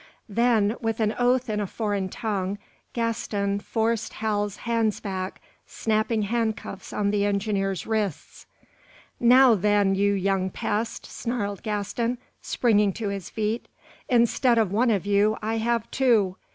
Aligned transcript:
Then, 0.27 0.75
with 0.81 0.99
an 0.99 1.13
oath 1.19 1.47
in 1.47 1.59
a 1.59 1.67
foreign 1.67 2.09
tongue, 2.09 2.57
Gaston 2.91 3.59
forced 3.59 4.13
Hal's 4.13 4.55
hands 4.65 4.99
back, 4.99 5.43
snapping 5.67 6.23
handcuffs 6.23 6.91
on 6.91 7.11
the 7.11 7.23
engineer's 7.23 7.85
wrists. 7.85 8.47
"Now, 9.19 9.53
then, 9.53 9.93
you 9.93 10.13
young 10.13 10.49
pest!" 10.49 11.05
snarled 11.05 11.61
Gaston, 11.61 12.17
springing 12.41 12.93
to 12.93 13.09
his 13.09 13.29
feet. 13.29 13.67
"Instead 14.09 14.57
of 14.57 14.71
one 14.71 14.89
of 14.89 15.05
you, 15.05 15.37
I 15.39 15.57
have 15.57 15.91
two. 15.91 16.35